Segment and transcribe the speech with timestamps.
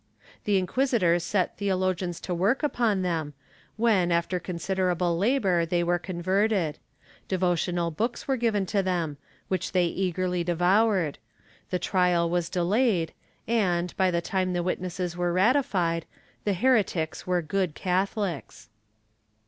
[0.45, 3.35] The inquisitor set theologians to work upon them
[3.77, 6.79] when, after considerable labor, they were converted;
[7.27, 9.17] devotional books were given to them,
[9.47, 11.19] which they eagerly devoured;
[11.69, 13.13] the trial was delayed
[13.47, 16.07] and, by the time the witnesses were ratified,
[16.45, 18.69] the heretics were good Catholics.'